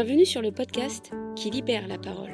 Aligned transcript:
Bienvenue 0.00 0.26
sur 0.26 0.42
le 0.42 0.52
podcast 0.52 1.10
qui 1.34 1.50
libère 1.50 1.88
la 1.88 1.98
parole. 1.98 2.30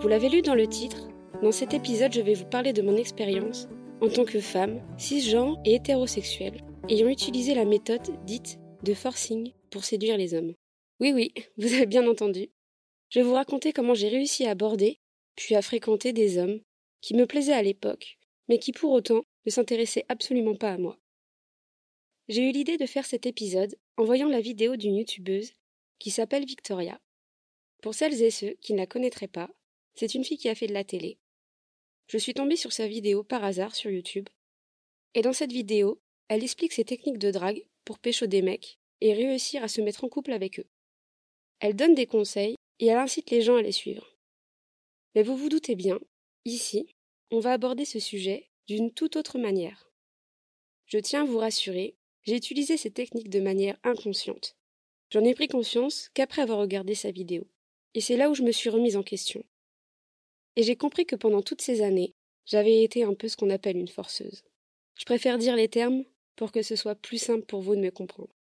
Vous 0.00 0.08
l'avez 0.08 0.30
lu 0.30 0.40
dans 0.40 0.54
le 0.54 0.66
titre, 0.66 1.10
dans 1.42 1.52
cet 1.52 1.74
épisode 1.74 2.14
je 2.14 2.22
vais 2.22 2.32
vous 2.32 2.46
parler 2.46 2.72
de 2.72 2.80
mon 2.80 2.96
expérience 2.96 3.68
en 4.00 4.08
tant 4.08 4.24
que 4.24 4.40
femme, 4.40 4.80
cisgenre 4.96 5.60
et 5.66 5.74
hétérosexuelle, 5.74 6.62
ayant 6.88 7.08
utilisé 7.08 7.54
la 7.54 7.66
méthode 7.66 8.08
dite 8.24 8.58
de 8.82 8.94
forcing 8.94 9.52
pour 9.68 9.84
séduire 9.84 10.16
les 10.16 10.32
hommes. 10.32 10.54
Oui 11.00 11.12
oui, 11.12 11.34
vous 11.58 11.70
avez 11.74 11.84
bien 11.84 12.08
entendu. 12.08 12.48
Je 13.10 13.18
vais 13.18 13.26
vous 13.26 13.34
raconter 13.34 13.74
comment 13.74 13.92
j'ai 13.92 14.08
réussi 14.08 14.46
à 14.46 14.52
aborder, 14.52 15.00
puis 15.36 15.56
à 15.56 15.60
fréquenter 15.60 16.14
des 16.14 16.38
hommes 16.38 16.60
qui 17.02 17.12
me 17.12 17.26
plaisaient 17.26 17.52
à 17.52 17.62
l'époque, 17.62 18.16
mais 18.48 18.58
qui 18.58 18.72
pour 18.72 18.92
autant 18.92 19.22
ne 19.44 19.50
s'intéressaient 19.50 20.06
absolument 20.08 20.56
pas 20.56 20.70
à 20.70 20.78
moi. 20.78 20.96
J'ai 22.28 22.48
eu 22.48 22.52
l'idée 22.52 22.78
de 22.78 22.86
faire 22.86 23.04
cet 23.04 23.26
épisode 23.26 23.76
en 23.98 24.04
voyant 24.04 24.30
la 24.30 24.40
vidéo 24.40 24.76
d'une 24.76 24.96
youtubeuse 24.96 25.52
qui 25.98 26.10
s'appelle 26.10 26.44
Victoria. 26.44 27.00
Pour 27.82 27.94
celles 27.94 28.22
et 28.22 28.30
ceux 28.30 28.54
qui 28.60 28.72
ne 28.72 28.78
la 28.78 28.86
connaîtraient 28.86 29.28
pas, 29.28 29.50
c'est 29.94 30.14
une 30.14 30.24
fille 30.24 30.38
qui 30.38 30.48
a 30.48 30.54
fait 30.54 30.66
de 30.66 30.72
la 30.72 30.84
télé. 30.84 31.18
Je 32.08 32.18
suis 32.18 32.34
tombée 32.34 32.56
sur 32.56 32.72
sa 32.72 32.86
vidéo 32.86 33.22
par 33.22 33.44
hasard 33.44 33.74
sur 33.74 33.90
YouTube. 33.90 34.28
Et 35.14 35.22
dans 35.22 35.32
cette 35.32 35.52
vidéo, 35.52 36.00
elle 36.28 36.42
explique 36.42 36.72
ses 36.72 36.84
techniques 36.84 37.18
de 37.18 37.30
drague 37.30 37.64
pour 37.84 37.98
pécho 37.98 38.26
des 38.26 38.42
mecs 38.42 38.78
et 39.00 39.12
réussir 39.12 39.62
à 39.62 39.68
se 39.68 39.80
mettre 39.80 40.04
en 40.04 40.08
couple 40.08 40.32
avec 40.32 40.60
eux. 40.60 40.66
Elle 41.60 41.76
donne 41.76 41.94
des 41.94 42.06
conseils 42.06 42.56
et 42.80 42.86
elle 42.86 42.98
incite 42.98 43.30
les 43.30 43.42
gens 43.42 43.56
à 43.56 43.62
les 43.62 43.72
suivre. 43.72 44.16
Mais 45.14 45.22
vous 45.22 45.36
vous 45.36 45.48
doutez 45.48 45.76
bien, 45.76 46.00
ici, 46.44 46.88
on 47.30 47.40
va 47.40 47.52
aborder 47.52 47.84
ce 47.84 48.00
sujet 48.00 48.50
d'une 48.66 48.92
toute 48.92 49.16
autre 49.16 49.38
manière. 49.38 49.90
Je 50.86 50.98
tiens 50.98 51.22
à 51.22 51.26
vous 51.26 51.38
rassurer, 51.38 51.96
j'ai 52.22 52.36
utilisé 52.36 52.76
ces 52.76 52.90
techniques 52.90 53.30
de 53.30 53.40
manière 53.40 53.78
inconsciente. 53.84 54.56
J'en 55.14 55.22
ai 55.22 55.32
pris 55.32 55.46
conscience 55.46 56.10
qu'après 56.12 56.42
avoir 56.42 56.58
regardé 56.58 56.96
sa 56.96 57.12
vidéo. 57.12 57.46
Et 57.94 58.00
c'est 58.00 58.16
là 58.16 58.30
où 58.30 58.34
je 58.34 58.42
me 58.42 58.50
suis 58.50 58.68
remise 58.68 58.96
en 58.96 59.04
question. 59.04 59.44
Et 60.56 60.64
j'ai 60.64 60.74
compris 60.74 61.06
que 61.06 61.14
pendant 61.14 61.40
toutes 61.40 61.62
ces 61.62 61.82
années, 61.82 62.16
j'avais 62.46 62.82
été 62.82 63.04
un 63.04 63.14
peu 63.14 63.28
ce 63.28 63.36
qu'on 63.36 63.50
appelle 63.50 63.76
une 63.76 63.86
forceuse. 63.86 64.42
Je 64.96 65.04
préfère 65.04 65.38
dire 65.38 65.54
les 65.54 65.68
termes 65.68 66.02
pour 66.34 66.50
que 66.50 66.62
ce 66.62 66.74
soit 66.74 66.96
plus 66.96 67.18
simple 67.18 67.46
pour 67.46 67.60
vous 67.60 67.76
de 67.76 67.80
me 67.80 67.92
comprendre. 67.92 68.34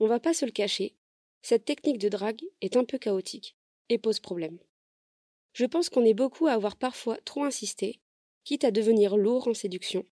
On 0.00 0.06
va 0.06 0.20
pas 0.20 0.34
se 0.34 0.44
le 0.44 0.50
cacher, 0.50 0.94
cette 1.40 1.64
technique 1.64 1.96
de 1.96 2.10
drague 2.10 2.44
est 2.60 2.76
un 2.76 2.84
peu 2.84 2.98
chaotique 2.98 3.56
et 3.88 3.96
pose 3.96 4.20
problème. 4.20 4.58
Je 5.54 5.64
pense 5.64 5.88
qu'on 5.88 6.04
est 6.04 6.12
beaucoup 6.12 6.46
à 6.46 6.52
avoir 6.52 6.76
parfois 6.76 7.16
trop 7.24 7.44
insisté, 7.44 8.00
quitte 8.44 8.64
à 8.64 8.70
devenir 8.70 9.16
lourd 9.16 9.48
en 9.48 9.54
séduction, 9.54 10.04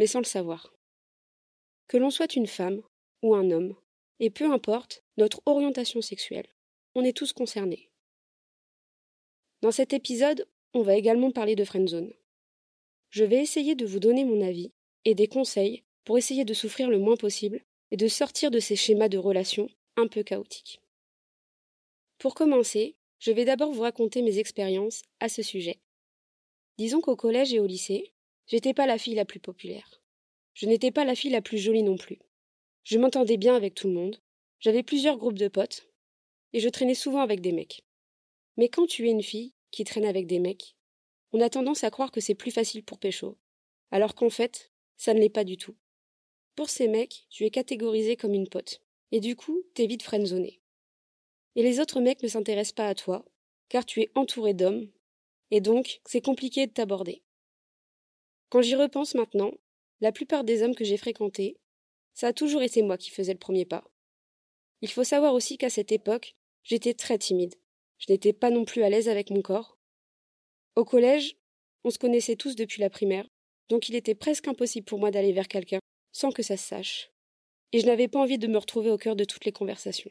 mais 0.00 0.08
sans 0.08 0.18
le 0.18 0.24
savoir. 0.24 0.74
Que 1.86 1.98
l'on 1.98 2.10
soit 2.10 2.34
une 2.34 2.48
femme 2.48 2.82
ou 3.22 3.36
un 3.36 3.52
homme, 3.52 3.76
et 4.22 4.30
peu 4.30 4.50
importe 4.52 5.02
notre 5.16 5.42
orientation 5.46 6.00
sexuelle, 6.00 6.46
on 6.94 7.02
est 7.02 7.16
tous 7.16 7.32
concernés. 7.32 7.90
Dans 9.62 9.72
cet 9.72 9.92
épisode, 9.92 10.46
on 10.74 10.82
va 10.82 10.94
également 10.94 11.32
parler 11.32 11.56
de 11.56 11.64
friendzone. 11.64 12.12
Je 13.10 13.24
vais 13.24 13.42
essayer 13.42 13.74
de 13.74 13.84
vous 13.84 13.98
donner 13.98 14.24
mon 14.24 14.40
avis 14.40 14.72
et 15.04 15.16
des 15.16 15.26
conseils 15.26 15.82
pour 16.04 16.18
essayer 16.18 16.44
de 16.44 16.54
souffrir 16.54 16.88
le 16.88 17.00
moins 17.00 17.16
possible 17.16 17.64
et 17.90 17.96
de 17.96 18.06
sortir 18.06 18.52
de 18.52 18.60
ces 18.60 18.76
schémas 18.76 19.08
de 19.08 19.18
relations 19.18 19.68
un 19.96 20.06
peu 20.06 20.22
chaotiques. 20.22 20.80
Pour 22.18 22.36
commencer, 22.36 22.94
je 23.18 23.32
vais 23.32 23.44
d'abord 23.44 23.72
vous 23.72 23.82
raconter 23.82 24.22
mes 24.22 24.38
expériences 24.38 25.02
à 25.18 25.28
ce 25.28 25.42
sujet. 25.42 25.80
Disons 26.78 27.00
qu'au 27.00 27.16
collège 27.16 27.52
et 27.52 27.58
au 27.58 27.66
lycée, 27.66 28.12
j'étais 28.46 28.72
pas 28.72 28.86
la 28.86 28.98
fille 28.98 29.16
la 29.16 29.24
plus 29.24 29.40
populaire. 29.40 30.00
Je 30.54 30.66
n'étais 30.66 30.92
pas 30.92 31.04
la 31.04 31.16
fille 31.16 31.32
la 31.32 31.42
plus 31.42 31.58
jolie 31.58 31.82
non 31.82 31.96
plus. 31.96 32.20
Je 32.84 32.98
m'entendais 32.98 33.36
bien 33.36 33.54
avec 33.54 33.74
tout 33.74 33.86
le 33.86 33.94
monde, 33.94 34.18
j'avais 34.62 34.84
plusieurs 34.84 35.18
groupes 35.18 35.38
de 35.38 35.48
potes, 35.48 35.88
et 36.52 36.60
je 36.60 36.68
traînais 36.68 36.94
souvent 36.94 37.20
avec 37.20 37.40
des 37.40 37.52
mecs. 37.52 37.84
Mais 38.56 38.68
quand 38.68 38.86
tu 38.86 39.08
es 39.08 39.10
une 39.10 39.22
fille 39.22 39.52
qui 39.72 39.82
traîne 39.84 40.04
avec 40.04 40.26
des 40.26 40.38
mecs, 40.38 40.76
on 41.32 41.40
a 41.40 41.50
tendance 41.50 41.82
à 41.82 41.90
croire 41.90 42.12
que 42.12 42.20
c'est 42.20 42.36
plus 42.36 42.52
facile 42.52 42.84
pour 42.84 42.98
pécho, 42.98 43.36
alors 43.90 44.14
qu'en 44.14 44.30
fait, 44.30 44.70
ça 44.96 45.14
ne 45.14 45.18
l'est 45.18 45.28
pas 45.28 45.44
du 45.44 45.56
tout. 45.56 45.74
Pour 46.54 46.70
ces 46.70 46.86
mecs, 46.86 47.26
tu 47.28 47.44
es 47.44 47.50
catégorisé 47.50 48.16
comme 48.16 48.34
une 48.34 48.48
pote, 48.48 48.80
et 49.10 49.18
du 49.18 49.34
coup, 49.34 49.62
t'es 49.74 49.86
vite 49.86 50.04
friendzoné. 50.04 50.60
Et 51.56 51.62
les 51.62 51.80
autres 51.80 52.00
mecs 52.00 52.22
ne 52.22 52.28
s'intéressent 52.28 52.74
pas 52.74 52.88
à 52.88 52.94
toi, 52.94 53.24
car 53.68 53.84
tu 53.84 54.00
es 54.00 54.12
entouré 54.14 54.54
d'hommes, 54.54 54.88
et 55.50 55.60
donc 55.60 56.00
c'est 56.06 56.24
compliqué 56.24 56.66
de 56.68 56.72
t'aborder. 56.72 57.22
Quand 58.48 58.62
j'y 58.62 58.76
repense 58.76 59.14
maintenant, 59.14 59.52
la 60.00 60.12
plupart 60.12 60.44
des 60.44 60.62
hommes 60.62 60.76
que 60.76 60.84
j'ai 60.84 60.96
fréquentés 60.96 61.58
ça 62.14 62.28
a 62.28 62.32
toujours 62.32 62.62
été 62.62 62.82
moi 62.82 62.98
qui 62.98 63.10
faisais 63.10 63.32
le 63.32 63.38
premier 63.38 63.64
pas. 63.64 63.84
Il 64.82 64.90
faut 64.90 65.04
savoir 65.04 65.32
aussi 65.32 65.56
qu'à 65.56 65.70
cette 65.70 65.92
époque, 65.92 66.34
j'étais 66.64 66.94
très 66.94 67.16
timide. 67.16 67.54
Je 67.98 68.12
n'étais 68.12 68.32
pas 68.32 68.50
non 68.50 68.64
plus 68.64 68.82
à 68.82 68.90
l'aise 68.90 69.08
avec 69.08 69.30
mon 69.30 69.40
corps. 69.40 69.78
Au 70.74 70.84
collège, 70.84 71.36
on 71.84 71.90
se 71.90 71.98
connaissait 71.98 72.36
tous 72.36 72.56
depuis 72.56 72.80
la 72.80 72.90
primaire, 72.90 73.26
donc 73.68 73.88
il 73.88 73.94
était 73.94 74.14
presque 74.14 74.48
impossible 74.48 74.84
pour 74.84 74.98
moi 74.98 75.10
d'aller 75.10 75.32
vers 75.32 75.48
quelqu'un 75.48 75.78
sans 76.12 76.30
que 76.30 76.42
ça 76.42 76.56
se 76.56 76.66
sache. 76.66 77.10
Et 77.72 77.80
je 77.80 77.86
n'avais 77.86 78.08
pas 78.08 78.18
envie 78.18 78.38
de 78.38 78.46
me 78.46 78.58
retrouver 78.58 78.90
au 78.90 78.98
cœur 78.98 79.16
de 79.16 79.24
toutes 79.24 79.44
les 79.44 79.52
conversations. 79.52 80.10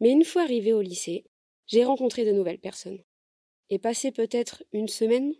Mais 0.00 0.10
une 0.10 0.24
fois 0.24 0.42
arrivé 0.42 0.72
au 0.72 0.82
lycée, 0.82 1.24
j'ai 1.66 1.84
rencontré 1.84 2.24
de 2.24 2.32
nouvelles 2.32 2.58
personnes. 2.58 3.02
Et 3.70 3.78
passé 3.78 4.10
peut-être 4.10 4.64
une 4.72 4.88
semaine, 4.88 5.32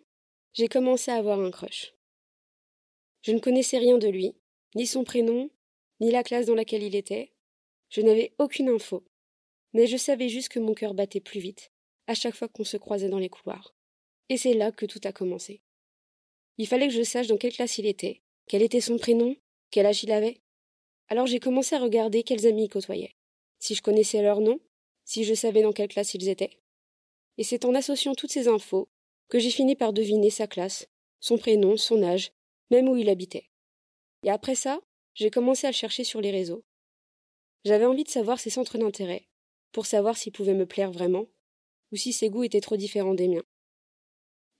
j'ai 0.52 0.68
commencé 0.68 1.10
à 1.10 1.16
avoir 1.16 1.40
un 1.40 1.50
crush. 1.50 1.94
Je 3.22 3.32
ne 3.32 3.40
connaissais 3.40 3.78
rien 3.78 3.98
de 3.98 4.08
lui, 4.08 4.34
ni 4.76 4.86
son 4.86 5.04
prénom, 5.04 5.50
ni 6.00 6.10
la 6.10 6.22
classe 6.22 6.46
dans 6.46 6.54
laquelle 6.54 6.82
il 6.82 6.94
était. 6.94 7.32
Je 7.90 8.00
n'avais 8.00 8.32
aucune 8.38 8.68
info. 8.68 9.04
Mais 9.72 9.86
je 9.86 9.96
savais 9.96 10.28
juste 10.28 10.48
que 10.48 10.58
mon 10.58 10.74
cœur 10.74 10.94
battait 10.94 11.20
plus 11.20 11.40
vite, 11.40 11.70
à 12.06 12.14
chaque 12.14 12.34
fois 12.34 12.48
qu'on 12.48 12.64
se 12.64 12.76
croisait 12.76 13.08
dans 13.08 13.18
les 13.18 13.28
couloirs. 13.28 13.74
Et 14.28 14.36
c'est 14.36 14.54
là 14.54 14.72
que 14.72 14.86
tout 14.86 15.00
a 15.04 15.12
commencé. 15.12 15.60
Il 16.58 16.66
fallait 16.66 16.88
que 16.88 16.94
je 16.94 17.02
sache 17.02 17.26
dans 17.26 17.36
quelle 17.36 17.52
classe 17.52 17.78
il 17.78 17.86
était, 17.86 18.22
quel 18.46 18.62
était 18.62 18.80
son 18.80 18.98
prénom, 18.98 19.36
quel 19.70 19.86
âge 19.86 20.02
il 20.02 20.12
avait. 20.12 20.40
Alors 21.08 21.26
j'ai 21.26 21.40
commencé 21.40 21.74
à 21.74 21.80
regarder 21.80 22.22
quels 22.22 22.46
amis 22.46 22.64
il 22.64 22.68
côtoyait, 22.68 23.14
si 23.58 23.74
je 23.74 23.82
connaissais 23.82 24.22
leur 24.22 24.40
nom, 24.40 24.60
si 25.04 25.24
je 25.24 25.34
savais 25.34 25.62
dans 25.62 25.72
quelle 25.72 25.88
classe 25.88 26.14
ils 26.14 26.28
étaient. 26.28 26.58
Et 27.38 27.44
c'est 27.44 27.64
en 27.64 27.74
associant 27.74 28.14
toutes 28.14 28.30
ces 28.30 28.48
infos 28.48 28.88
que 29.28 29.38
j'ai 29.38 29.50
fini 29.50 29.74
par 29.74 29.92
deviner 29.92 30.30
sa 30.30 30.46
classe, 30.46 30.88
son 31.20 31.38
prénom, 31.38 31.76
son 31.76 32.02
âge, 32.02 32.32
même 32.70 32.88
où 32.88 32.96
il 32.96 33.08
habitait. 33.08 33.48
Et 34.24 34.30
après 34.30 34.54
ça, 34.54 34.80
j'ai 35.14 35.30
commencé 35.30 35.66
à 35.66 35.72
chercher 35.72 36.04
sur 36.04 36.20
les 36.20 36.30
réseaux. 36.30 36.62
J'avais 37.64 37.84
envie 37.84 38.04
de 38.04 38.08
savoir 38.08 38.40
ses 38.40 38.50
centres 38.50 38.78
d'intérêt, 38.78 39.28
pour 39.72 39.86
savoir 39.86 40.16
s'il 40.16 40.32
pouvait 40.32 40.54
me 40.54 40.66
plaire 40.66 40.90
vraiment, 40.90 41.26
ou 41.92 41.96
si 41.96 42.12
ses 42.12 42.30
goûts 42.30 42.44
étaient 42.44 42.60
trop 42.60 42.76
différents 42.76 43.14
des 43.14 43.28
miens. 43.28 43.44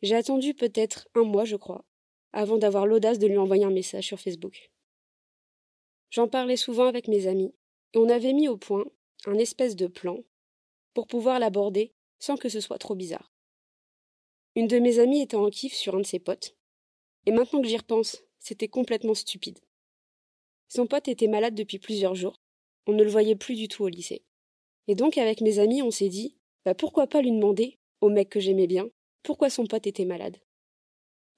J'ai 0.03 0.15
attendu 0.15 0.55
peut-être 0.55 1.09
un 1.15 1.25
mois, 1.25 1.45
je 1.45 1.57
crois, 1.57 1.85
avant 2.33 2.59
d'avoir 2.59 2.87
l'audace 2.87 3.19
de 3.19 3.27
lui 3.27 3.39
envoyer 3.39 3.65
un 3.65 3.71
message 3.71 4.07
sur 4.07 4.21
Facebook. 4.21 4.71
J'en 6.11 6.29
parlais 6.29 6.57
souvent 6.57 6.87
avec 6.87 7.09
mes 7.09 7.27
amis, 7.27 7.55
et 7.95 7.99
on 7.99 8.09
avait 8.09 8.33
mis 8.33 8.49
au 8.49 8.57
point 8.57 8.85
un 9.27 9.39
espèce 9.39 9.77
de 9.77 9.87
plan 9.87 10.19
pour 10.95 11.07
pouvoir 11.07 11.39
l'aborder 11.39 11.95
sans 12.19 12.37
que 12.37 12.49
ce 12.49 12.61
soit 12.61 12.79
trop 12.79 12.95
bizarre. 12.95 13.33
Une 14.57 14.67
de 14.67 14.79
mes 14.79 14.99
amies 14.99 15.23
était 15.23 15.37
en 15.37 15.49
kiff 15.49 15.75
sur 15.75 15.95
un 15.95 16.01
de 16.01 16.07
ses 16.07 16.19
potes, 16.19 16.57
et 17.27 17.33
maintenant 17.33 17.63
que 17.63 17.69
j'y 17.69 17.77
repense, 17.77 18.23
c'était 18.39 18.69
complètement 18.69 19.15
stupide. 19.15 19.61
Son 20.69 20.87
pote 20.87 21.09
était 21.09 21.29
malade 21.29 21.55
depuis 21.55 21.79
plusieurs 21.79 22.15
jours. 22.15 22.40
On 22.87 22.93
ne 22.93 23.03
le 23.03 23.11
voyait 23.11 23.37
plus 23.37 23.55
du 23.55 23.69
tout 23.69 23.85
au 23.85 23.89
lycée. 23.89 24.25
Et 24.89 24.95
donc, 24.95 25.19
avec 25.19 25.41
mes 25.41 25.59
amis, 25.59 25.83
on 25.83 25.91
s'est 25.91 26.09
dit, 26.09 26.37
bah 26.65 26.75
pourquoi 26.75 27.07
pas 27.07 27.23
lui 27.23 27.31
demander, 27.31 27.79
au 28.01 28.09
mec 28.09 28.29
que 28.29 28.41
j'aimais 28.41 28.67
bien, 28.67 28.89
pourquoi 29.23 29.51
son 29.51 29.67
pote 29.67 29.87
était 29.87 30.05
malade. 30.05 30.39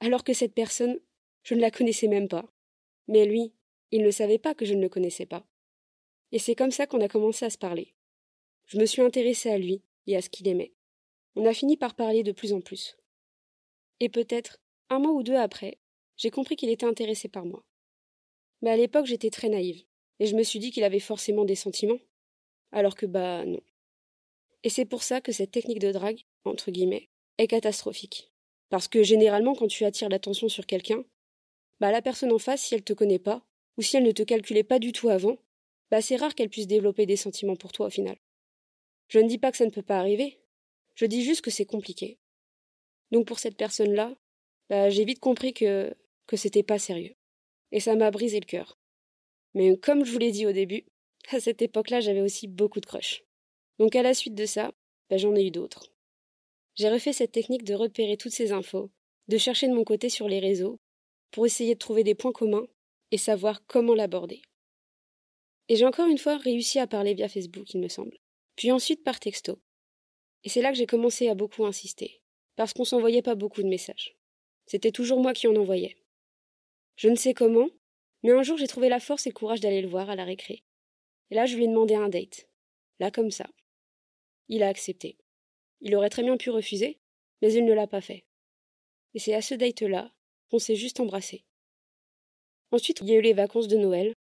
Alors 0.00 0.24
que 0.24 0.32
cette 0.32 0.54
personne, 0.54 0.98
je 1.42 1.54
ne 1.54 1.60
la 1.60 1.70
connaissais 1.70 2.08
même 2.08 2.28
pas. 2.28 2.44
Mais 3.08 3.24
lui, 3.24 3.52
il 3.90 4.02
ne 4.02 4.10
savait 4.10 4.38
pas 4.38 4.54
que 4.54 4.64
je 4.64 4.74
ne 4.74 4.80
le 4.80 4.88
connaissais 4.88 5.26
pas. 5.26 5.44
Et 6.30 6.38
c'est 6.38 6.54
comme 6.54 6.70
ça 6.70 6.86
qu'on 6.86 7.00
a 7.00 7.08
commencé 7.08 7.44
à 7.44 7.50
se 7.50 7.58
parler. 7.58 7.94
Je 8.66 8.78
me 8.78 8.86
suis 8.86 9.02
intéressée 9.02 9.50
à 9.50 9.58
lui 9.58 9.82
et 10.06 10.16
à 10.16 10.22
ce 10.22 10.30
qu'il 10.30 10.48
aimait. 10.48 10.72
On 11.36 11.44
a 11.46 11.52
fini 11.52 11.76
par 11.76 11.94
parler 11.94 12.22
de 12.22 12.32
plus 12.32 12.52
en 12.52 12.60
plus. 12.60 12.96
Et 14.00 14.08
peut-être, 14.08 14.60
un 14.88 14.98
mois 14.98 15.12
ou 15.12 15.22
deux 15.22 15.36
après, 15.36 15.78
j'ai 16.16 16.30
compris 16.30 16.56
qu'il 16.56 16.70
était 16.70 16.86
intéressé 16.86 17.28
par 17.28 17.44
moi. 17.44 17.64
Mais 18.62 18.70
à 18.70 18.76
l'époque, 18.76 19.06
j'étais 19.06 19.30
très 19.30 19.48
naïve, 19.48 19.84
et 20.22 20.26
je 20.26 20.36
me 20.36 20.44
suis 20.44 20.60
dit 20.60 20.70
qu'il 20.70 20.84
avait 20.84 21.00
forcément 21.00 21.44
des 21.44 21.56
sentiments. 21.56 21.98
Alors 22.70 22.94
que, 22.94 23.06
bah, 23.06 23.44
non. 23.44 23.60
Et 24.62 24.68
c'est 24.68 24.84
pour 24.84 25.02
ça 25.02 25.20
que 25.20 25.32
cette 25.32 25.50
technique 25.50 25.80
de 25.80 25.90
drague, 25.90 26.20
entre 26.44 26.70
guillemets, 26.70 27.08
est 27.38 27.48
catastrophique. 27.48 28.30
Parce 28.68 28.86
que 28.86 29.02
généralement, 29.02 29.56
quand 29.56 29.66
tu 29.66 29.84
attires 29.84 30.08
l'attention 30.08 30.48
sur 30.48 30.64
quelqu'un, 30.64 31.04
bah, 31.80 31.90
la 31.90 32.02
personne 32.02 32.30
en 32.30 32.38
face, 32.38 32.62
si 32.62 32.76
elle 32.76 32.84
te 32.84 32.92
connaît 32.92 33.18
pas, 33.18 33.44
ou 33.76 33.82
si 33.82 33.96
elle 33.96 34.04
ne 34.04 34.12
te 34.12 34.22
calculait 34.22 34.62
pas 34.62 34.78
du 34.78 34.92
tout 34.92 35.08
avant, 35.08 35.38
bah, 35.90 36.00
c'est 36.00 36.14
rare 36.14 36.36
qu'elle 36.36 36.50
puisse 36.50 36.68
développer 36.68 37.04
des 37.04 37.16
sentiments 37.16 37.56
pour 37.56 37.72
toi 37.72 37.86
au 37.88 37.90
final. 37.90 38.16
Je 39.08 39.18
ne 39.18 39.26
dis 39.26 39.38
pas 39.38 39.50
que 39.50 39.56
ça 39.56 39.66
ne 39.66 39.70
peut 39.70 39.82
pas 39.82 39.98
arriver, 39.98 40.38
je 40.94 41.04
dis 41.04 41.24
juste 41.24 41.40
que 41.40 41.50
c'est 41.50 41.66
compliqué. 41.66 42.20
Donc 43.10 43.26
pour 43.26 43.40
cette 43.40 43.56
personne-là, 43.56 44.14
bah, 44.70 44.88
j'ai 44.88 45.04
vite 45.04 45.18
compris 45.18 45.52
que 45.52 45.92
que 46.28 46.36
c'était 46.36 46.62
pas 46.62 46.78
sérieux. 46.78 47.16
Et 47.72 47.80
ça 47.80 47.96
m'a 47.96 48.12
brisé 48.12 48.38
le 48.38 48.46
cœur. 48.46 48.78
Mais 49.54 49.76
comme 49.76 50.04
je 50.04 50.12
vous 50.12 50.18
l'ai 50.18 50.32
dit 50.32 50.46
au 50.46 50.52
début, 50.52 50.84
à 51.30 51.40
cette 51.40 51.62
époque-là, 51.62 52.00
j'avais 52.00 52.20
aussi 52.20 52.48
beaucoup 52.48 52.80
de 52.80 52.86
crush. 52.86 53.24
Donc 53.78 53.94
à 53.96 54.02
la 54.02 54.14
suite 54.14 54.34
de 54.34 54.46
ça, 54.46 54.72
ben, 55.10 55.18
j'en 55.18 55.34
ai 55.34 55.46
eu 55.46 55.50
d'autres. 55.50 55.92
J'ai 56.74 56.88
refait 56.88 57.12
cette 57.12 57.32
technique 57.32 57.64
de 57.64 57.74
repérer 57.74 58.16
toutes 58.16 58.32
ces 58.32 58.52
infos, 58.52 58.90
de 59.28 59.38
chercher 59.38 59.68
de 59.68 59.74
mon 59.74 59.84
côté 59.84 60.08
sur 60.08 60.28
les 60.28 60.40
réseaux, 60.40 60.78
pour 61.30 61.46
essayer 61.46 61.74
de 61.74 61.78
trouver 61.78 62.04
des 62.04 62.14
points 62.14 62.32
communs 62.32 62.66
et 63.10 63.18
savoir 63.18 63.64
comment 63.66 63.94
l'aborder. 63.94 64.42
Et 65.68 65.76
j'ai 65.76 65.86
encore 65.86 66.08
une 66.08 66.18
fois 66.18 66.38
réussi 66.38 66.78
à 66.78 66.86
parler 66.86 67.14
via 67.14 67.28
Facebook, 67.28 67.72
il 67.74 67.80
me 67.80 67.88
semble, 67.88 68.18
puis 68.56 68.72
ensuite 68.72 69.04
par 69.04 69.20
texto. 69.20 69.58
Et 70.44 70.48
c'est 70.48 70.62
là 70.62 70.70
que 70.72 70.78
j'ai 70.78 70.86
commencé 70.86 71.28
à 71.28 71.34
beaucoup 71.34 71.64
insister, 71.64 72.22
parce 72.56 72.72
qu'on 72.72 72.84
s'envoyait 72.84 73.22
pas 73.22 73.34
beaucoup 73.34 73.62
de 73.62 73.68
messages. 73.68 74.16
C'était 74.66 74.92
toujours 74.92 75.20
moi 75.20 75.32
qui 75.34 75.46
en 75.46 75.56
envoyais. 75.56 75.96
Je 76.96 77.08
ne 77.08 77.14
sais 77.14 77.34
comment, 77.34 77.68
mais 78.22 78.32
un 78.32 78.42
jour 78.42 78.56
j'ai 78.56 78.66
trouvé 78.66 78.88
la 78.88 79.00
force 79.00 79.26
et 79.26 79.30
le 79.30 79.34
courage 79.34 79.60
d'aller 79.60 79.82
le 79.82 79.88
voir 79.88 80.10
à 80.10 80.16
la 80.16 80.24
récré. 80.24 80.62
Et 81.30 81.34
là 81.34 81.46
je 81.46 81.56
lui 81.56 81.64
ai 81.64 81.68
demandé 81.68 81.94
un 81.94 82.08
date. 82.08 82.48
Là 83.00 83.10
comme 83.10 83.30
ça. 83.30 83.46
Il 84.48 84.62
a 84.62 84.68
accepté. 84.68 85.16
Il 85.80 85.94
aurait 85.96 86.10
très 86.10 86.22
bien 86.22 86.36
pu 86.36 86.50
refuser, 86.50 86.98
mais 87.40 87.52
il 87.52 87.64
ne 87.64 87.72
l'a 87.72 87.86
pas 87.86 88.00
fait. 88.00 88.24
Et 89.14 89.18
c'est 89.18 89.34
à 89.34 89.42
ce 89.42 89.54
date-là 89.54 90.12
qu'on 90.50 90.58
s'est 90.58 90.76
juste 90.76 91.00
embrassé. 91.00 91.44
Ensuite, 92.70 93.00
il 93.02 93.08
y 93.08 93.12
a 93.12 93.18
eu 93.18 93.22
les 93.22 93.32
vacances 93.32 93.68
de 93.68 93.76
Noël, 93.76 94.14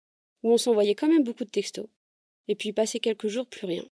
où 0.44 0.52
on 0.52 0.58
s'envoyait 0.58 0.96
quand 0.96 1.08
même 1.08 1.24
beaucoup 1.24 1.46
de 1.46 1.50
textos. 1.50 1.88
Et 2.48 2.56
puis 2.56 2.74
passé 2.74 3.00
quelques 3.00 3.28
jours, 3.28 3.48
plus 3.48 3.68
rien. 3.68 3.88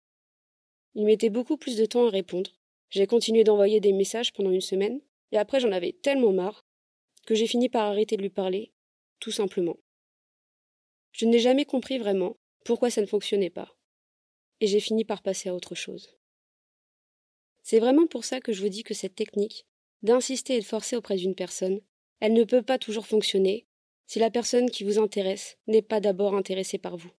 Il 0.95 1.05
mettait 1.05 1.29
beaucoup 1.29 1.57
plus 1.57 1.77
de 1.77 1.85
temps 1.85 2.07
à 2.07 2.09
répondre. 2.09 2.51
J'ai 2.89 3.05
continué 3.05 3.43
d'envoyer 3.43 3.79
des 3.79 3.93
messages 3.93 4.33
pendant 4.33 4.51
une 4.51 4.61
semaine, 4.61 4.99
et 5.31 5.37
après 5.37 5.59
j'en 5.59 5.71
avais 5.71 5.91
tellement 5.91 6.33
marre 6.33 6.65
que 7.25 7.35
j'ai 7.35 7.47
fini 7.47 7.69
par 7.69 7.85
arrêter 7.85 8.17
de 8.17 8.23
lui 8.23 8.29
parler, 8.29 8.71
tout 9.19 9.31
simplement. 9.31 9.77
Je 11.19 11.25
n'ai 11.25 11.39
jamais 11.39 11.65
compris 11.65 11.97
vraiment 11.97 12.37
pourquoi 12.63 12.89
ça 12.89 13.01
ne 13.01 13.05
fonctionnait 13.05 13.49
pas. 13.49 13.75
Et 14.61 14.67
j'ai 14.67 14.79
fini 14.79 15.03
par 15.03 15.21
passer 15.21 15.49
à 15.49 15.53
autre 15.53 15.75
chose. 15.75 16.17
C'est 17.61 17.79
vraiment 17.79 18.07
pour 18.07 18.23
ça 18.23 18.39
que 18.39 18.53
je 18.53 18.61
vous 18.61 18.69
dis 18.69 18.83
que 18.83 18.93
cette 18.93 19.15
technique, 19.15 19.67
d'insister 20.01 20.55
et 20.55 20.59
de 20.61 20.65
forcer 20.65 20.95
auprès 20.95 21.17
d'une 21.17 21.35
personne, 21.35 21.81
elle 22.21 22.31
ne 22.31 22.45
peut 22.45 22.61
pas 22.61 22.77
toujours 22.77 23.05
fonctionner 23.05 23.67
si 24.07 24.19
la 24.19 24.31
personne 24.31 24.71
qui 24.71 24.85
vous 24.85 24.97
intéresse 24.97 25.57
n'est 25.67 25.81
pas 25.81 25.99
d'abord 25.99 26.35
intéressée 26.35 26.77
par 26.77 26.95
vous. 26.95 27.11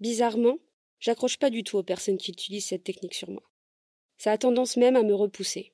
Bizarrement, 0.00 0.58
j'accroche 1.00 1.38
pas 1.38 1.48
du 1.48 1.64
tout 1.64 1.78
aux 1.78 1.84
personnes 1.84 2.18
qui 2.18 2.32
utilisent 2.32 2.66
cette 2.66 2.84
technique 2.84 3.14
sur 3.14 3.30
moi. 3.30 3.50
Ça 4.18 4.32
a 4.32 4.36
tendance 4.36 4.76
même 4.76 4.96
à 4.96 5.04
me 5.04 5.14
repousser, 5.14 5.72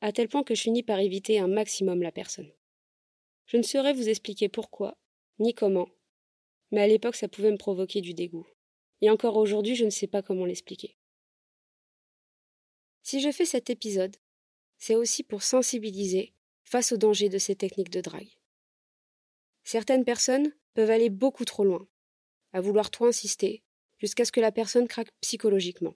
à 0.00 0.10
tel 0.10 0.28
point 0.28 0.42
que 0.42 0.54
je 0.54 0.62
finis 0.62 0.82
par 0.82 1.00
éviter 1.00 1.38
un 1.38 1.48
maximum 1.48 2.00
la 2.00 2.12
personne. 2.12 2.50
Je 3.44 3.58
ne 3.58 3.62
saurais 3.62 3.92
vous 3.92 4.08
expliquer 4.08 4.48
pourquoi, 4.48 4.96
ni 5.38 5.54
comment, 5.54 5.88
mais 6.70 6.80
à 6.80 6.86
l'époque 6.86 7.16
ça 7.16 7.28
pouvait 7.28 7.50
me 7.50 7.58
provoquer 7.58 8.00
du 8.00 8.14
dégoût. 8.14 8.46
Et 9.02 9.10
encore 9.10 9.36
aujourd'hui, 9.36 9.74
je 9.74 9.84
ne 9.84 9.90
sais 9.90 10.06
pas 10.06 10.22
comment 10.22 10.46
l'expliquer. 10.46 10.96
Si 13.02 13.20
je 13.20 13.30
fais 13.30 13.44
cet 13.44 13.70
épisode, 13.70 14.16
c'est 14.78 14.94
aussi 14.94 15.22
pour 15.22 15.42
sensibiliser 15.42 16.32
face 16.64 16.92
au 16.92 16.96
danger 16.96 17.28
de 17.28 17.38
ces 17.38 17.54
techniques 17.54 17.90
de 17.90 18.00
drague. 18.00 18.38
Certaines 19.64 20.04
personnes 20.04 20.52
peuvent 20.74 20.90
aller 20.90 21.10
beaucoup 21.10 21.44
trop 21.44 21.64
loin, 21.64 21.86
à 22.52 22.60
vouloir 22.60 22.90
trop 22.90 23.06
insister, 23.06 23.62
jusqu'à 23.98 24.24
ce 24.24 24.32
que 24.32 24.40
la 24.40 24.52
personne 24.52 24.88
craque 24.88 25.10
psychologiquement. 25.20 25.94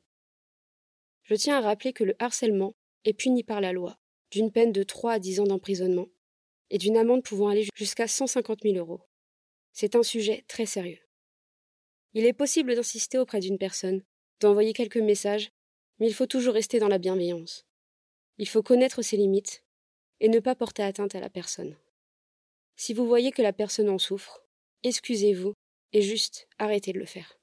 Je 1.25 1.34
tiens 1.34 1.58
à 1.58 1.60
rappeler 1.60 1.92
que 1.92 2.04
le 2.04 2.14
harcèlement 2.19 2.75
est 3.04 3.12
puni 3.12 3.44
par 3.44 3.60
la 3.60 3.72
loi, 3.72 3.98
d'une 4.31 4.52
peine 4.52 4.72
de 4.72 4.82
3 4.82 5.12
à 5.12 5.19
10 5.19 5.40
ans 5.40 5.44
d'emprisonnement 5.44 6.08
et 6.70 6.78
d'une 6.78 6.96
amende 6.96 7.22
pouvant 7.22 7.48
aller 7.48 7.66
jusqu'à 7.75 8.06
150 8.06 8.62
000 8.62 8.76
euros. 8.76 9.00
C'est 9.72 9.96
un 9.96 10.02
sujet 10.02 10.44
très 10.49 10.67
sérieux. 10.67 11.00
Il 12.14 12.26
est 12.26 12.32
possible 12.32 12.75
d'insister 12.75 13.19
auprès 13.19 13.40
d'une 13.40 13.58
personne, 13.58 14.02
d'envoyer 14.40 14.72
quelques 14.72 14.96
messages 14.96 15.50
mais 16.00 16.08
il 16.08 16.14
faut 16.14 16.26
toujours 16.26 16.55
rester 16.55 16.81
dans 16.81 16.88
la 16.88 16.99
bienveillance. 16.99 17.67
Il 18.38 18.49
faut 18.49 18.62
connaître 18.62 19.02
ses 19.02 19.19
limites 19.19 19.62
et 20.19 20.28
ne 20.28 20.40
pas 20.40 20.55
porter 20.55 20.82
atteinte 20.82 21.14
à 21.14 21.20
la 21.20 21.31
personne. 21.31 21.76
Si 22.75 22.94
vous 22.94 23.06
voyez 23.06 23.31
que 23.31 23.43
la 23.43 23.52
personne 23.52 23.90
en 23.90 23.99
souffre, 23.99 24.43
excusez-vous 24.82 25.52
et 25.93 26.00
juste 26.00 26.49
arrêtez 26.58 26.93
de 26.93 26.99
le 26.99 27.05
faire. 27.05 27.38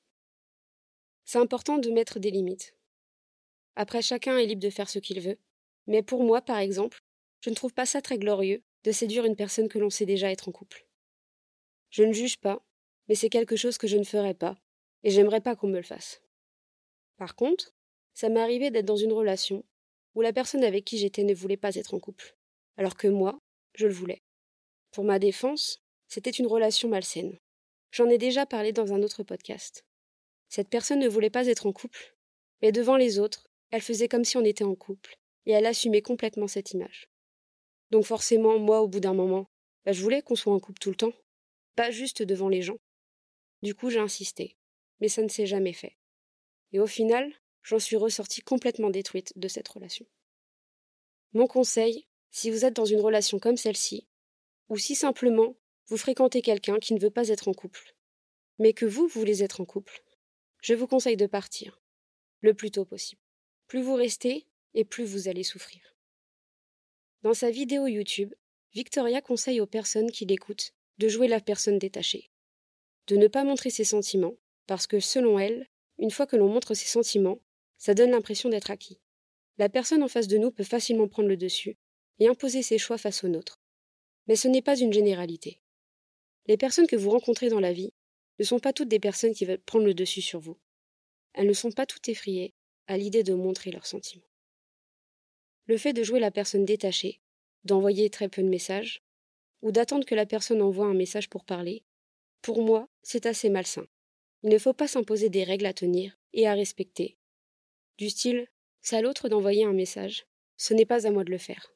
C'est 1.23 1.37
important 1.37 1.77
de 1.77 1.91
mettre 1.91 2.19
des 2.19 2.31
limites. 2.31 2.75
Après, 3.75 4.01
chacun 4.01 4.37
est 4.39 4.47
libre 4.47 4.61
de 4.61 4.71
faire 4.71 4.89
ce 4.89 4.97
qu'il 4.97 5.21
veut, 5.21 5.37
mais 5.85 6.01
pour 6.01 6.23
moi, 6.23 6.41
par 6.41 6.57
exemple, 6.57 6.99
je 7.41 7.51
ne 7.51 7.55
trouve 7.55 7.73
pas 7.73 7.85
ça 7.85 8.01
très 8.01 8.17
glorieux 8.17 8.63
de 8.83 8.91
séduire 8.91 9.25
une 9.25 9.35
personne 9.35 9.69
que 9.69 9.77
l'on 9.77 9.91
sait 9.91 10.05
déjà 10.05 10.31
être 10.31 10.49
en 10.49 10.51
couple. 10.51 10.86
Je 11.97 12.03
ne 12.03 12.13
juge 12.13 12.37
pas, 12.37 12.63
mais 13.09 13.15
c'est 13.15 13.27
quelque 13.27 13.55
chose 13.55 13.79
que 13.79 13.87
je 13.87 13.97
ne 13.97 14.03
ferai 14.03 14.35
pas, 14.35 14.55
et 15.01 15.09
j'aimerais 15.09 15.41
pas 15.41 15.55
qu'on 15.55 15.67
me 15.67 15.77
le 15.77 15.81
fasse. 15.81 16.21
Par 17.17 17.35
contre, 17.35 17.73
ça 18.13 18.29
m'est 18.29 18.39
arrivé 18.39 18.69
d'être 18.69 18.85
dans 18.85 18.97
une 18.97 19.13
relation 19.13 19.65
où 20.13 20.21
la 20.21 20.31
personne 20.31 20.63
avec 20.63 20.85
qui 20.85 20.99
j'étais 20.99 21.23
ne 21.23 21.33
voulait 21.33 21.57
pas 21.57 21.73
être 21.73 21.95
en 21.95 21.99
couple, 21.99 22.35
alors 22.77 22.97
que 22.97 23.07
moi, 23.07 23.41
je 23.73 23.87
le 23.87 23.93
voulais. 23.93 24.21
Pour 24.91 25.05
ma 25.05 25.17
défense, 25.17 25.81
c'était 26.07 26.29
une 26.29 26.45
relation 26.45 26.87
malsaine. 26.87 27.39
J'en 27.89 28.09
ai 28.09 28.19
déjà 28.19 28.45
parlé 28.45 28.73
dans 28.73 28.93
un 28.93 29.01
autre 29.01 29.23
podcast. 29.23 29.83
Cette 30.49 30.69
personne 30.69 30.99
ne 30.99 31.09
voulait 31.09 31.31
pas 31.31 31.47
être 31.47 31.65
en 31.65 31.73
couple, 31.73 32.15
mais 32.61 32.71
devant 32.71 32.97
les 32.97 33.17
autres, 33.17 33.49
elle 33.71 33.81
faisait 33.81 34.07
comme 34.07 34.23
si 34.23 34.37
on 34.37 34.45
était 34.45 34.63
en 34.63 34.75
couple, 34.75 35.17
et 35.47 35.51
elle 35.51 35.65
assumait 35.65 36.03
complètement 36.03 36.47
cette 36.47 36.73
image. 36.73 37.09
Donc 37.89 38.05
forcément, 38.05 38.59
moi, 38.59 38.81
au 38.81 38.87
bout 38.87 38.99
d'un 38.99 39.15
moment, 39.15 39.47
bah, 39.83 39.93
je 39.93 40.03
voulais 40.03 40.21
qu'on 40.21 40.35
soit 40.35 40.53
en 40.53 40.59
couple 40.59 40.77
tout 40.77 40.91
le 40.91 40.95
temps, 40.95 41.13
pas 41.77 41.91
juste 41.91 42.23
devant 42.23 42.49
les 42.49 42.61
gens. 42.61 42.79
Du 43.61 43.75
coup, 43.75 43.89
j'ai 43.89 43.99
insisté, 43.99 44.57
mais 44.99 45.07
ça 45.07 45.21
ne 45.21 45.29
s'est 45.29 45.45
jamais 45.45 45.73
fait. 45.73 45.95
Et 46.73 46.79
au 46.79 46.87
final, 46.87 47.31
j'en 47.61 47.79
suis 47.79 47.95
ressortie 47.95 48.41
complètement 48.41 48.89
détruite 48.89 49.31
de 49.37 49.47
cette 49.47 49.67
relation. 49.67 50.05
Mon 51.33 51.47
conseil, 51.47 52.07
si 52.31 52.49
vous 52.49 52.65
êtes 52.65 52.75
dans 52.75 52.85
une 52.85 52.99
relation 52.99 53.39
comme 53.39 53.57
celle-ci, 53.57 54.07
ou 54.69 54.77
si 54.77 54.95
simplement 54.95 55.55
vous 55.85 55.97
fréquentez 55.97 56.41
quelqu'un 56.41 56.79
qui 56.79 56.93
ne 56.93 56.99
veut 56.99 57.11
pas 57.11 57.29
être 57.29 57.47
en 57.47 57.53
couple, 57.53 57.95
mais 58.59 58.73
que 58.73 58.85
vous 58.85 59.07
voulez 59.07 59.43
être 59.43 59.61
en 59.61 59.65
couple, 59.65 60.03
je 60.61 60.73
vous 60.73 60.87
conseille 60.87 61.15
de 61.15 61.27
partir, 61.27 61.79
le 62.41 62.53
plus 62.53 62.71
tôt 62.71 62.85
possible. 62.85 63.21
Plus 63.67 63.81
vous 63.81 63.95
restez, 63.95 64.47
et 64.73 64.83
plus 64.83 65.05
vous 65.05 65.27
allez 65.27 65.43
souffrir. 65.43 65.95
Dans 67.21 67.33
sa 67.33 67.51
vidéo 67.51 67.87
YouTube, 67.87 68.33
Victoria 68.73 69.21
conseille 69.21 69.61
aux 69.61 69.67
personnes 69.67 70.11
qui 70.11 70.25
l'écoutent 70.25 70.73
de 70.97 71.07
jouer 71.07 71.27
la 71.27 71.39
personne 71.39 71.79
détachée, 71.79 72.29
de 73.07 73.15
ne 73.15 73.27
pas 73.27 73.43
montrer 73.43 73.69
ses 73.69 73.83
sentiments, 73.83 74.35
parce 74.65 74.87
que 74.87 74.99
selon 74.99 75.39
elle, 75.39 75.67
une 75.97 76.11
fois 76.11 76.27
que 76.27 76.35
l'on 76.35 76.49
montre 76.49 76.73
ses 76.73 76.87
sentiments, 76.87 77.39
ça 77.77 77.93
donne 77.93 78.11
l'impression 78.11 78.49
d'être 78.49 78.71
acquis. 78.71 78.99
La 79.57 79.69
personne 79.69 80.03
en 80.03 80.07
face 80.07 80.27
de 80.27 80.37
nous 80.37 80.51
peut 80.51 80.63
facilement 80.63 81.07
prendre 81.07 81.29
le 81.29 81.37
dessus 81.37 81.77
et 82.19 82.27
imposer 82.27 82.61
ses 82.61 82.77
choix 82.77 82.97
face 82.97 83.23
aux 83.23 83.27
nôtres. 83.27 83.59
Mais 84.27 84.35
ce 84.35 84.47
n'est 84.47 84.61
pas 84.61 84.77
une 84.77 84.93
généralité. 84.93 85.59
Les 86.47 86.57
personnes 86.57 86.87
que 86.87 86.95
vous 86.95 87.09
rencontrez 87.09 87.49
dans 87.49 87.59
la 87.59 87.73
vie 87.73 87.93
ne 88.39 88.43
sont 88.43 88.59
pas 88.59 88.73
toutes 88.73 88.89
des 88.89 88.99
personnes 88.99 89.33
qui 89.33 89.45
veulent 89.45 89.59
prendre 89.59 89.85
le 89.85 89.93
dessus 89.93 90.21
sur 90.21 90.39
vous. 90.39 90.57
Elles 91.33 91.47
ne 91.47 91.53
sont 91.53 91.71
pas 91.71 91.85
toutes 91.85 92.07
effrayées 92.09 92.53
à 92.87 92.97
l'idée 92.97 93.23
de 93.23 93.33
montrer 93.33 93.71
leurs 93.71 93.85
sentiments. 93.85 94.23
Le 95.65 95.77
fait 95.77 95.93
de 95.93 96.03
jouer 96.03 96.19
la 96.19 96.31
personne 96.31 96.65
détachée, 96.65 97.19
d'envoyer 97.63 98.09
très 98.09 98.29
peu 98.29 98.41
de 98.41 98.47
messages, 98.47 99.03
ou 99.61 99.71
d'attendre 99.71 100.05
que 100.05 100.15
la 100.15 100.25
personne 100.25 100.61
envoie 100.61 100.87
un 100.87 100.93
message 100.93 101.29
pour 101.29 101.43
parler, 101.43 101.83
pour 102.41 102.61
moi, 102.61 102.87
c'est 103.03 103.25
assez 103.25 103.49
malsain. 103.49 103.87
Il 104.43 104.49
ne 104.49 104.57
faut 104.57 104.73
pas 104.73 104.87
s'imposer 104.87 105.29
des 105.29 105.43
règles 105.43 105.65
à 105.65 105.73
tenir 105.73 106.17
et 106.33 106.47
à 106.47 106.53
respecter 106.53 107.17
du 107.97 108.09
style 108.09 108.47
C'est 108.81 108.95
à 108.95 109.01
l'autre 109.01 109.27
d'envoyer 109.27 109.65
un 109.65 109.73
message. 109.73 110.25
Ce 110.55 110.73
n'est 110.73 110.85
pas 110.85 111.07
à 111.07 111.11
moi 111.11 111.23
de 111.23 111.31
le 111.31 111.37
faire. 111.37 111.73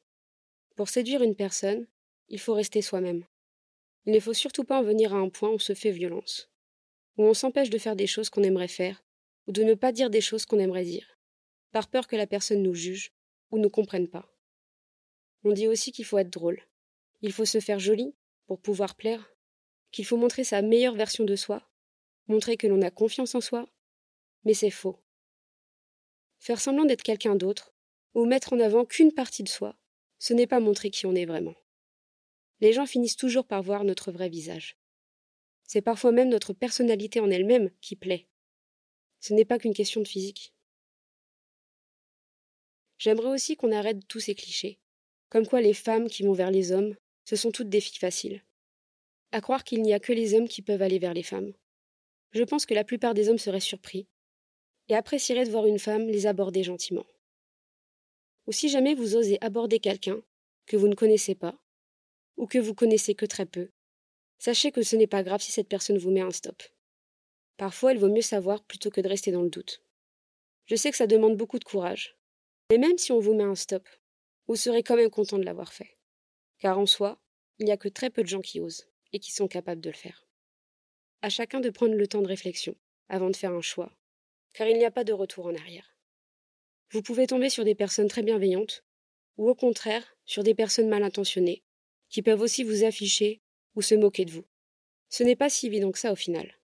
Pour 0.75 0.87
séduire 0.87 1.23
une 1.23 1.35
personne, 1.35 1.87
il 2.29 2.39
faut 2.39 2.53
rester 2.53 2.81
soi-même. 2.81 3.25
Il 4.05 4.13
ne 4.13 4.19
faut 4.19 4.33
surtout 4.33 4.63
pas 4.63 4.79
en 4.79 4.83
venir 4.83 5.13
à 5.13 5.17
un 5.17 5.29
point 5.29 5.49
où 5.49 5.55
on 5.55 5.59
se 5.59 5.73
fait 5.73 5.91
violence, 5.91 6.49
où 7.17 7.23
on 7.23 7.33
s'empêche 7.33 7.69
de 7.69 7.77
faire 7.77 7.95
des 7.95 8.07
choses 8.07 8.29
qu'on 8.29 8.43
aimerait 8.43 8.67
faire, 8.67 9.03
ou 9.47 9.51
de 9.51 9.63
ne 9.63 9.73
pas 9.73 9.91
dire 9.91 10.09
des 10.09 10.21
choses 10.21 10.45
qu'on 10.45 10.59
aimerait 10.59 10.85
dire, 10.85 11.17
par 11.71 11.89
peur 11.89 12.07
que 12.07 12.15
la 12.15 12.27
personne 12.27 12.63
nous 12.63 12.73
juge 12.73 13.11
ou 13.51 13.59
ne 13.59 13.67
comprenne 13.67 14.07
pas. 14.07 14.31
On 15.43 15.51
dit 15.51 15.67
aussi 15.67 15.91
qu'il 15.91 16.05
faut 16.05 16.17
être 16.17 16.29
drôle. 16.29 16.63
Il 17.21 17.31
faut 17.31 17.45
se 17.45 17.59
faire 17.59 17.79
joli 17.79 18.15
pour 18.47 18.59
pouvoir 18.59 18.95
plaire, 18.95 19.35
qu'il 19.91 20.05
faut 20.05 20.17
montrer 20.17 20.43
sa 20.43 20.61
meilleure 20.61 20.95
version 20.95 21.23
de 21.23 21.35
soi, 21.35 21.69
montrer 22.27 22.57
que 22.57 22.67
l'on 22.67 22.81
a 22.81 22.91
confiance 22.91 23.35
en 23.35 23.41
soi, 23.41 23.67
mais 24.43 24.53
c'est 24.53 24.71
faux. 24.71 24.99
Faire 26.39 26.59
semblant 26.59 26.85
d'être 26.85 27.03
quelqu'un 27.03 27.35
d'autre, 27.35 27.73
ou 28.13 28.25
mettre 28.25 28.53
en 28.53 28.59
avant 28.59 28.85
qu'une 28.85 29.13
partie 29.13 29.43
de 29.43 29.49
soi, 29.49 29.77
ce 30.19 30.33
n'est 30.33 30.47
pas 30.47 30.59
montrer 30.59 30.89
qui 30.89 31.05
on 31.05 31.15
est 31.15 31.25
vraiment. 31.25 31.55
Les 32.59 32.73
gens 32.73 32.85
finissent 32.85 33.15
toujours 33.15 33.45
par 33.45 33.61
voir 33.61 33.83
notre 33.83 34.11
vrai 34.11 34.29
visage. 34.29 34.77
C'est 35.63 35.81
parfois 35.81 36.11
même 36.11 36.29
notre 36.29 36.53
personnalité 36.53 37.19
en 37.19 37.29
elle-même 37.29 37.71
qui 37.81 37.95
plaît. 37.95 38.27
Ce 39.19 39.33
n'est 39.33 39.45
pas 39.45 39.57
qu'une 39.57 39.73
question 39.73 40.01
de 40.01 40.07
physique. 40.07 40.53
J'aimerais 42.97 43.29
aussi 43.29 43.55
qu'on 43.55 43.71
arrête 43.71 44.07
tous 44.07 44.19
ces 44.19 44.35
clichés, 44.35 44.79
comme 45.29 45.47
quoi 45.47 45.61
les 45.61 45.73
femmes 45.73 46.07
qui 46.07 46.23
vont 46.23 46.33
vers 46.33 46.51
les 46.51 46.71
hommes, 46.71 46.95
ce 47.31 47.37
sont 47.37 47.51
toutes 47.51 47.69
des 47.69 47.79
filles 47.79 47.97
faciles. 47.97 48.43
À 49.31 49.39
croire 49.39 49.63
qu'il 49.63 49.83
n'y 49.83 49.93
a 49.93 50.01
que 50.01 50.11
les 50.11 50.33
hommes 50.33 50.49
qui 50.49 50.61
peuvent 50.61 50.81
aller 50.81 50.99
vers 50.99 51.13
les 51.13 51.23
femmes. 51.23 51.53
Je 52.33 52.43
pense 52.43 52.65
que 52.65 52.73
la 52.73 52.83
plupart 52.83 53.13
des 53.13 53.29
hommes 53.29 53.37
seraient 53.37 53.61
surpris 53.61 54.05
et 54.89 54.95
apprécierez 54.95 55.45
de 55.45 55.49
voir 55.49 55.65
une 55.65 55.79
femme 55.79 56.07
les 56.07 56.27
aborder 56.27 56.61
gentiment. 56.61 57.05
Ou 58.47 58.51
si 58.51 58.67
jamais 58.67 58.95
vous 58.95 59.15
osez 59.15 59.37
aborder 59.39 59.79
quelqu'un 59.79 60.21
que 60.65 60.75
vous 60.75 60.89
ne 60.89 60.93
connaissez 60.93 61.33
pas, 61.33 61.57
ou 62.35 62.47
que 62.47 62.57
vous 62.57 62.75
connaissez 62.75 63.15
que 63.15 63.25
très 63.25 63.45
peu, 63.45 63.69
sachez 64.37 64.73
que 64.73 64.83
ce 64.83 64.97
n'est 64.97 65.07
pas 65.07 65.23
grave 65.23 65.41
si 65.41 65.53
cette 65.53 65.69
personne 65.69 65.99
vous 65.99 66.11
met 66.11 66.19
un 66.19 66.31
stop. 66.31 66.61
Parfois, 67.55 67.93
il 67.93 67.99
vaut 67.99 68.11
mieux 68.11 68.21
savoir 68.21 68.61
plutôt 68.61 68.89
que 68.89 68.99
de 68.99 69.07
rester 69.07 69.31
dans 69.31 69.43
le 69.43 69.49
doute. 69.49 69.81
Je 70.65 70.75
sais 70.75 70.91
que 70.91 70.97
ça 70.97 71.07
demande 71.07 71.37
beaucoup 71.37 71.59
de 71.59 71.63
courage, 71.63 72.17
mais 72.69 72.77
même 72.77 72.97
si 72.97 73.13
on 73.13 73.21
vous 73.21 73.33
met 73.33 73.45
un 73.45 73.55
stop, 73.55 73.87
vous 74.47 74.57
serez 74.57 74.83
quand 74.83 74.97
même 74.97 75.09
content 75.09 75.37
de 75.37 75.45
l'avoir 75.45 75.71
fait. 75.71 75.95
Car 76.61 76.77
en 76.77 76.85
soi, 76.85 77.19
il 77.57 77.65
n'y 77.65 77.71
a 77.71 77.77
que 77.77 77.89
très 77.89 78.11
peu 78.11 78.21
de 78.21 78.27
gens 78.27 78.41
qui 78.41 78.59
osent 78.59 78.87
et 79.13 79.19
qui 79.19 79.31
sont 79.31 79.47
capables 79.47 79.81
de 79.81 79.89
le 79.89 79.95
faire. 79.95 80.27
À 81.23 81.29
chacun 81.29 81.59
de 81.59 81.71
prendre 81.71 81.95
le 81.95 82.07
temps 82.07 82.21
de 82.21 82.27
réflexion 82.27 82.75
avant 83.09 83.31
de 83.31 83.35
faire 83.35 83.51
un 83.51 83.61
choix, 83.61 83.91
car 84.53 84.67
il 84.67 84.77
n'y 84.77 84.85
a 84.85 84.91
pas 84.91 85.03
de 85.03 85.11
retour 85.11 85.47
en 85.47 85.55
arrière. 85.55 85.95
Vous 86.91 87.01
pouvez 87.01 87.25
tomber 87.25 87.49
sur 87.49 87.65
des 87.65 87.73
personnes 87.73 88.07
très 88.07 88.21
bienveillantes, 88.21 88.83
ou 89.37 89.49
au 89.49 89.55
contraire 89.55 90.15
sur 90.25 90.43
des 90.43 90.53
personnes 90.53 90.87
mal 90.87 91.01
intentionnées, 91.01 91.63
qui 92.09 92.21
peuvent 92.21 92.41
aussi 92.41 92.63
vous 92.63 92.83
afficher 92.83 93.41
ou 93.75 93.81
se 93.81 93.95
moquer 93.95 94.25
de 94.25 94.31
vous. 94.31 94.45
Ce 95.09 95.23
n'est 95.23 95.35
pas 95.35 95.49
si 95.49 95.65
évident 95.65 95.91
que 95.91 95.99
ça 95.99 96.11
au 96.11 96.15
final. 96.15 96.59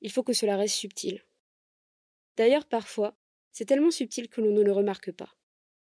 Il 0.00 0.12
faut 0.12 0.22
que 0.22 0.32
cela 0.32 0.56
reste 0.56 0.76
subtil. 0.76 1.24
D'ailleurs, 2.36 2.66
parfois, 2.66 3.16
c'est 3.50 3.64
tellement 3.64 3.90
subtil 3.90 4.28
que 4.28 4.40
l'on 4.40 4.52
ne 4.52 4.62
le 4.62 4.72
remarque 4.72 5.10
pas, 5.10 5.34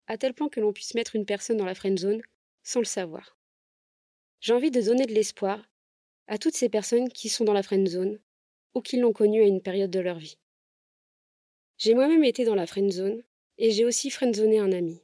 à 0.05 0.17
tel 0.19 0.36
point 0.36 0.50
que 0.50 0.60
l'on 0.60 0.74
puisse 0.74 0.93
mettre 0.93 1.15
une 1.15 1.25
personne 1.25 1.57
dans 1.57 1.65
la 1.65 1.75
friend 1.75 1.98
zone 1.98 2.21
sans 2.63 2.80
le 2.80 2.86
savoir. 2.86 3.38
J'ai 4.39 4.53
envie 4.53 4.72
de 4.72 4.82
donner 4.82 5.06
de 5.06 5.13
l'espoir 5.13 5.63
à 6.27 6.38
toutes 6.38 6.56
ces 6.56 6.70
personnes 6.70 7.10
qui 7.10 7.30
sont 7.30 7.44
dans 7.44 7.53
la 7.53 7.63
friend 7.63 7.88
zone 7.88 8.20
ou 8.74 8.82
qui 8.82 8.98
l'ont 8.98 9.13
connue 9.13 9.41
à 9.41 9.48
une 9.48 9.62
période 9.62 9.91
de 9.91 10.00
leur 10.00 10.18
vie. 10.18 10.38
J'ai 11.77 11.94
moi-même 11.94 12.24
été 12.24 12.46
dans 12.46 12.56
la 12.56 12.68
friend 12.68 12.91
zone 12.91 13.24
et 13.58 13.72
j'ai 13.72 13.86
aussi 13.86 14.10
friendzoné 14.10 14.60
un 14.60 14.72
ami. 14.72 15.01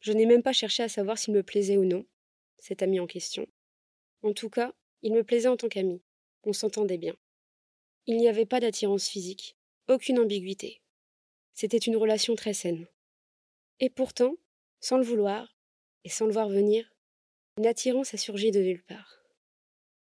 Je 0.00 0.12
n'ai 0.12 0.26
même 0.26 0.42
pas 0.42 0.52
cherché 0.52 0.82
à 0.82 0.88
savoir 0.88 1.18
s'il 1.18 1.34
me 1.34 1.42
plaisait 1.42 1.76
ou 1.76 1.84
non, 1.84 2.06
cet 2.58 2.82
ami 2.82 3.00
en 3.00 3.06
question. 3.06 3.46
En 4.22 4.32
tout 4.32 4.50
cas, 4.50 4.72
il 5.02 5.12
me 5.12 5.24
plaisait 5.24 5.48
en 5.48 5.56
tant 5.56 5.68
qu'ami. 5.68 6.02
On 6.44 6.52
s'entendait 6.52 6.98
bien. 6.98 7.16
Il 8.06 8.16
n'y 8.16 8.28
avait 8.28 8.46
pas 8.46 8.60
d'attirance 8.60 9.08
physique, 9.08 9.56
aucune 9.88 10.18
ambiguïté. 10.18 10.80
C'était 11.52 11.78
une 11.78 11.96
relation 11.96 12.36
très 12.36 12.52
saine. 12.52 12.86
Et 13.80 13.90
pourtant, 13.90 14.34
sans 14.80 14.96
le 14.96 15.04
vouloir, 15.04 15.57
et 16.04 16.08
sans 16.08 16.26
le 16.26 16.32
voir 16.32 16.48
venir, 16.48 16.92
une 17.56 17.66
attirance 17.66 18.14
a 18.14 18.16
surgi 18.16 18.50
de 18.50 18.60
nulle 18.60 18.84
part. 18.84 19.22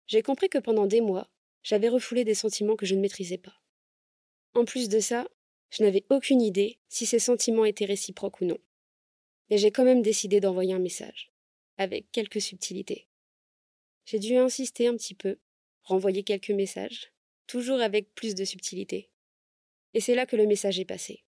J'ai 0.06 0.22
compris 0.22 0.48
que 0.48 0.58
pendant 0.58 0.86
des 0.86 1.00
mois, 1.00 1.30
j'avais 1.62 1.88
refoulé 1.88 2.24
des 2.24 2.34
sentiments 2.34 2.76
que 2.76 2.86
je 2.86 2.94
ne 2.94 3.00
maîtrisais 3.00 3.38
pas. 3.38 3.60
En 4.54 4.64
plus 4.64 4.88
de 4.88 5.00
ça, 5.00 5.28
je 5.70 5.82
n'avais 5.82 6.04
aucune 6.10 6.42
idée 6.42 6.78
si 6.88 7.06
ces 7.06 7.18
sentiments 7.18 7.64
étaient 7.64 7.86
réciproques 7.86 8.40
ou 8.40 8.44
non. 8.44 8.58
Mais 9.48 9.58
j'ai 9.58 9.70
quand 9.70 9.84
même 9.84 10.02
décidé 10.02 10.40
d'envoyer 10.40 10.74
un 10.74 10.78
message, 10.78 11.32
avec 11.78 12.10
quelques 12.12 12.40
subtilités. 12.40 13.08
J'ai 14.04 14.18
dû 14.18 14.36
insister 14.36 14.86
un 14.86 14.96
petit 14.96 15.14
peu, 15.14 15.38
renvoyer 15.82 16.22
quelques 16.22 16.50
messages, 16.50 17.12
toujours 17.46 17.80
avec 17.80 18.14
plus 18.14 18.34
de 18.34 18.44
subtilité. 18.44 19.08
Et 19.94 20.00
c'est 20.00 20.14
là 20.14 20.26
que 20.26 20.36
le 20.36 20.46
message 20.46 20.78
est 20.78 20.84
passé. 20.84 21.24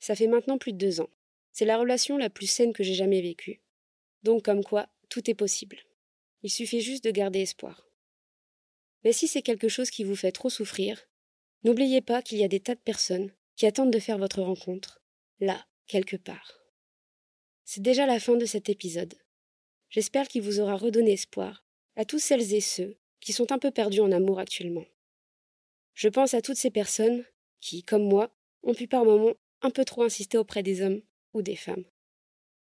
Ça 0.00 0.14
fait 0.14 0.26
maintenant 0.26 0.58
plus 0.58 0.72
de 0.72 0.78
deux 0.78 1.00
ans. 1.00 1.10
C'est 1.56 1.64
la 1.64 1.78
relation 1.78 2.18
la 2.18 2.28
plus 2.28 2.48
saine 2.48 2.74
que 2.74 2.82
j'ai 2.82 2.92
jamais 2.92 3.22
vécue. 3.22 3.62
Donc 4.22 4.44
comme 4.44 4.62
quoi, 4.62 4.90
tout 5.08 5.30
est 5.30 5.34
possible. 5.34 5.78
Il 6.42 6.50
suffit 6.50 6.82
juste 6.82 7.02
de 7.02 7.10
garder 7.10 7.40
espoir. 7.40 7.88
Mais 9.02 9.14
si 9.14 9.26
c'est 9.26 9.40
quelque 9.40 9.70
chose 9.70 9.88
qui 9.88 10.04
vous 10.04 10.16
fait 10.16 10.32
trop 10.32 10.50
souffrir, 10.50 11.08
n'oubliez 11.64 12.02
pas 12.02 12.20
qu'il 12.20 12.36
y 12.36 12.44
a 12.44 12.48
des 12.48 12.60
tas 12.60 12.74
de 12.74 12.80
personnes 12.80 13.32
qui 13.54 13.64
attendent 13.64 13.90
de 13.90 13.98
faire 13.98 14.18
votre 14.18 14.42
rencontre, 14.42 15.00
là, 15.40 15.66
quelque 15.86 16.16
part. 16.16 16.60
C'est 17.64 17.80
déjà 17.80 18.04
la 18.04 18.20
fin 18.20 18.36
de 18.36 18.44
cet 18.44 18.68
épisode. 18.68 19.14
J'espère 19.88 20.28
qu'il 20.28 20.42
vous 20.42 20.60
aura 20.60 20.76
redonné 20.76 21.12
espoir 21.12 21.64
à 21.94 22.04
tous 22.04 22.18
celles 22.18 22.52
et 22.52 22.60
ceux 22.60 22.98
qui 23.20 23.32
sont 23.32 23.50
un 23.50 23.58
peu 23.58 23.70
perdus 23.70 24.00
en 24.00 24.12
amour 24.12 24.40
actuellement. 24.40 24.84
Je 25.94 26.10
pense 26.10 26.34
à 26.34 26.42
toutes 26.42 26.58
ces 26.58 26.70
personnes 26.70 27.24
qui, 27.62 27.82
comme 27.82 28.06
moi, 28.06 28.30
ont 28.62 28.74
pu 28.74 28.86
par 28.86 29.06
moments 29.06 29.36
un 29.62 29.70
peu 29.70 29.86
trop 29.86 30.02
insister 30.02 30.36
auprès 30.36 30.62
des 30.62 30.82
hommes 30.82 31.00
des 31.42 31.56
femmes. 31.56 31.84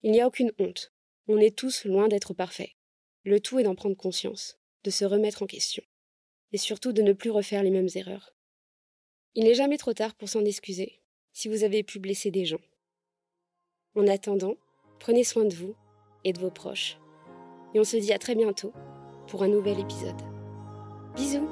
Il 0.03 0.11
n'y 0.11 0.21
a 0.21 0.27
aucune 0.27 0.51
honte. 0.59 0.93
On 1.27 1.37
est 1.37 1.55
tous 1.55 1.85
loin 1.85 2.07
d'être 2.07 2.33
parfaits. 2.33 2.71
Le 3.23 3.39
tout 3.39 3.59
est 3.59 3.63
d'en 3.63 3.75
prendre 3.75 3.97
conscience, 3.97 4.57
de 4.83 4.89
se 4.89 5.05
remettre 5.05 5.43
en 5.43 5.45
question, 5.45 5.83
et 6.51 6.57
surtout 6.57 6.93
de 6.93 7.01
ne 7.01 7.13
plus 7.13 7.29
refaire 7.29 7.63
les 7.63 7.69
mêmes 7.69 7.89
erreurs. 7.95 8.33
Il 9.35 9.43
n'est 9.43 9.53
jamais 9.53 9.77
trop 9.77 9.93
tard 9.93 10.15
pour 10.15 10.29
s'en 10.29 10.43
excuser, 10.45 11.01
si 11.33 11.47
vous 11.47 11.63
avez 11.63 11.83
pu 11.83 11.99
blesser 11.99 12.31
des 12.31 12.45
gens. 12.45 12.61
En 13.95 14.07
attendant, 14.07 14.55
prenez 14.99 15.23
soin 15.23 15.45
de 15.45 15.53
vous 15.53 15.75
et 16.23 16.33
de 16.33 16.39
vos 16.39 16.51
proches. 16.51 16.97
Et 17.73 17.79
on 17.79 17.83
se 17.83 17.97
dit 17.97 18.13
à 18.13 18.19
très 18.19 18.35
bientôt 18.35 18.73
pour 19.27 19.43
un 19.43 19.47
nouvel 19.47 19.79
épisode. 19.79 20.21
Bisous 21.15 21.47